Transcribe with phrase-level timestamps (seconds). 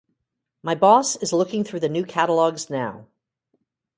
[0.63, 3.05] My boss is looking through the new catalogues now.